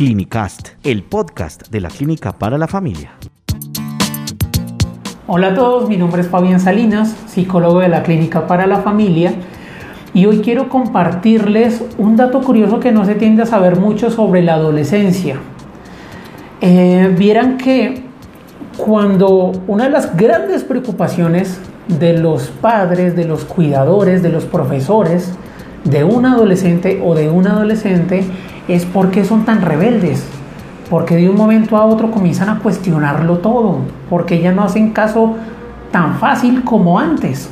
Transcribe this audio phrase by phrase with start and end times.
[0.00, 3.10] Clinicast, el podcast de la Clínica para la Familia.
[5.26, 9.34] Hola a todos, mi nombre es Fabián Salinas, psicólogo de la Clínica para la Familia,
[10.14, 14.42] y hoy quiero compartirles un dato curioso que no se tiende a saber mucho sobre
[14.42, 15.36] la adolescencia.
[16.62, 18.02] Eh, vieran que
[18.78, 25.34] cuando una de las grandes preocupaciones de los padres, de los cuidadores, de los profesores,
[25.84, 28.24] de un adolescente o de un adolescente
[28.68, 30.24] es por qué son tan rebeldes,
[30.88, 33.78] porque de un momento a otro comienzan a cuestionarlo todo,
[34.08, 35.36] porque ya no hacen caso
[35.90, 37.48] tan fácil como antes.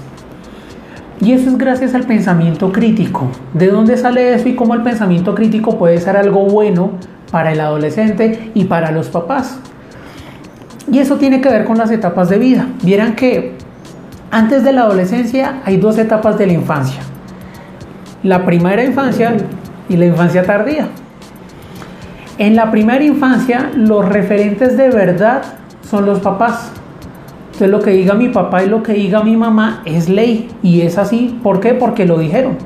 [1.21, 3.27] Y eso es gracias al pensamiento crítico.
[3.53, 6.93] ¿De dónde sale eso y cómo el pensamiento crítico puede ser algo bueno
[7.33, 9.59] para el adolescente y para los papás?
[10.91, 12.69] Y eso tiene que ver con las etapas de vida.
[12.83, 13.57] Vieran que
[14.31, 17.01] antes de la adolescencia hay dos etapas de la infancia.
[18.23, 19.37] La primera infancia
[19.89, 20.89] y la infancia tardía.
[22.39, 25.43] En la primera infancia, los referentes de verdad
[25.83, 26.71] son los papás.
[27.47, 30.49] Entonces lo que diga mi papá y lo que diga mi mamá es ley.
[30.63, 31.39] Y es así.
[31.43, 31.75] ¿Por qué?
[31.75, 32.57] Porque lo dijeron.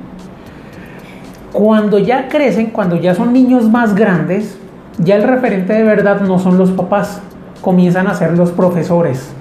[1.53, 4.59] Cuando ya crecen, cuando ya son niños más grandes,
[4.99, 7.23] ya el referente de verdad no son los papás,
[7.63, 9.33] comienzan a ser los profesores.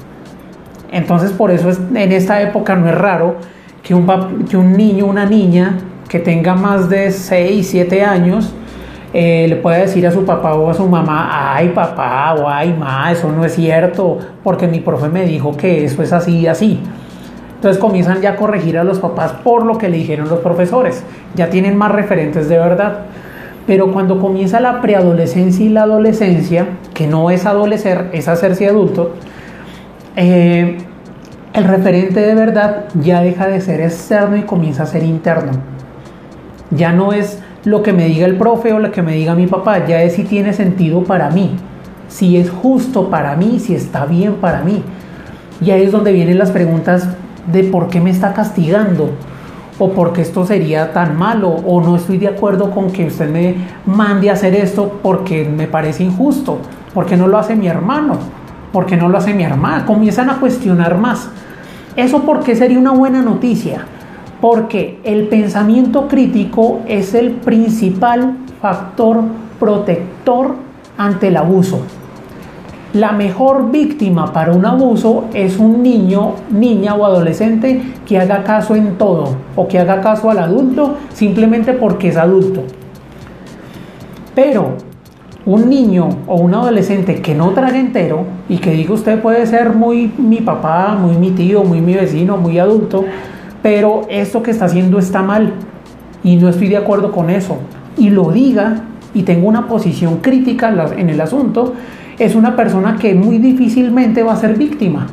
[0.92, 3.36] Entonces por eso en esta época no es raro
[3.84, 5.78] que un, que un niño, una niña
[6.12, 8.54] que tenga más de 6, 7 años,
[9.14, 12.76] eh, le puede decir a su papá o a su mamá, ay papá o ay
[12.78, 16.48] ma, eso no es cierto, porque mi profe me dijo que eso es así y
[16.48, 16.82] así.
[17.56, 21.02] Entonces comienzan ya a corregir a los papás por lo que le dijeron los profesores,
[21.34, 23.06] ya tienen más referentes de verdad.
[23.66, 29.14] Pero cuando comienza la preadolescencia y la adolescencia, que no es adolecer, es hacerse adulto,
[30.18, 30.78] eh,
[31.54, 35.81] el referente de verdad ya deja de ser externo y comienza a ser interno.
[36.72, 39.48] Ya no es lo que me diga el profe o lo que me diga mi
[39.48, 41.52] papá, ya es si tiene sentido para mí,
[42.08, 44.82] si es justo para mí, si está bien para mí.
[45.62, 47.08] Y ahí es donde vienen las preguntas
[47.52, 49.12] de por qué me está castigando,
[49.78, 53.30] o por qué esto sería tan malo, o no estoy de acuerdo con que usted
[53.30, 53.56] me
[53.86, 56.60] mande a hacer esto porque me parece injusto,
[56.94, 58.18] porque no lo hace mi hermano,
[58.72, 59.86] porque no lo hace mi hermana.
[59.86, 61.30] Comienzan a cuestionar más.
[61.96, 63.86] ¿Eso por qué sería una buena noticia?
[64.42, 69.22] Porque el pensamiento crítico es el principal factor
[69.60, 70.56] protector
[70.98, 71.82] ante el abuso.
[72.94, 78.76] La mejor víctima para un abuso es un niño, niña o adolescente que haga caso
[78.76, 82.64] en todo o que haga caso al adulto simplemente porque es adulto.
[84.36, 84.74] Pero
[85.46, 89.74] un niño o un adolescente que no traga entero y que diga usted puede ser
[89.74, 93.06] muy mi papá, muy mi tío, muy mi vecino, muy adulto,
[93.62, 95.54] pero esto que está haciendo está mal
[96.24, 97.58] y no estoy de acuerdo con eso
[97.98, 98.84] y lo diga
[99.14, 101.74] y tengo una posición crítica en el asunto,
[102.18, 105.08] es una persona que muy difícilmente va a ser víctima.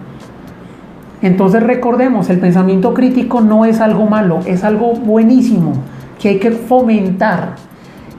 [1.21, 5.73] Entonces recordemos, el pensamiento crítico no es algo malo, es algo buenísimo
[6.21, 7.57] que hay que fomentar.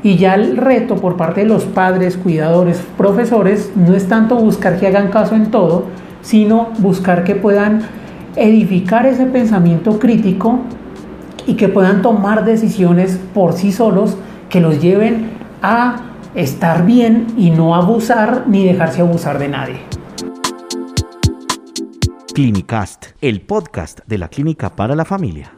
[0.04, 4.80] Y ya el reto por parte de los padres, cuidadores, profesores, no es tanto buscar
[4.80, 5.86] que hagan caso en todo,
[6.22, 7.82] sino buscar que puedan
[8.40, 10.60] edificar ese pensamiento crítico
[11.46, 14.18] y que puedan tomar decisiones por sí solos
[14.50, 15.30] que los lleven
[15.62, 16.02] a
[16.36, 19.80] estar bien y no abusar ni dejarse abusar de nadie.
[22.34, 25.52] Clinicast, el podcast de la Clínica para la Familia.